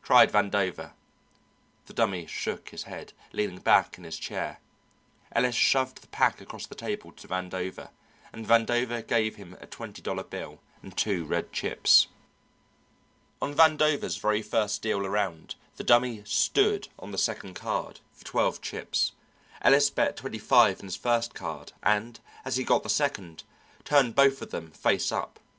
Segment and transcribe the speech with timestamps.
[0.00, 0.92] cried Vandover.
[1.84, 4.58] The Dummy shook his head, leaning back in his chair.
[5.32, 7.90] Ellis shoved the pack across the table to Vandover,
[8.32, 12.06] and Vandover gave him a twenty dollar bill and two red chips.
[13.42, 18.62] On Vandover's very first deal around, the Dummy "stood" on the second card, for twelve
[18.62, 19.12] chips;
[19.60, 23.44] Ellis bet twenty five on his first card, and, as he got the second,
[23.84, 25.38] turned both of them face up.